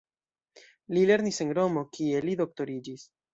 Li 0.97 1.03
lernis 1.11 1.39
en 1.45 1.53
Romo, 1.59 1.85
kie 1.99 2.23
li 2.25 2.35
doktoriĝis. 2.41 3.07